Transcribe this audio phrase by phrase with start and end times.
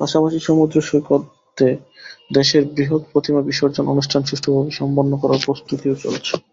[0.00, 1.68] পাশাপাশি সমুদ্রসৈকতে
[2.30, 6.32] দেশের বৃহৎ প্রতিমা বিসর্জন অনুষ্ঠান সুষ্ঠুভাবে সম্পন্ন করার প্রস্তুতিও চলছে।